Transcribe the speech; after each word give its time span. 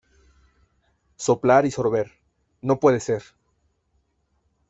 Soplar 1.15 1.67
y 1.67 1.69
sorber, 1.69 2.11
no 2.63 2.79
puede 2.79 2.99
ser. 2.99 3.21